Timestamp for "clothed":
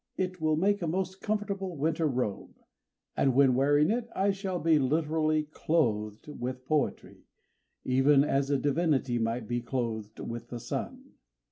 5.43-6.27, 9.61-10.17